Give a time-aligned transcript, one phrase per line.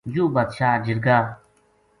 [0.13, 1.17] یوہ بادشاہ جرگا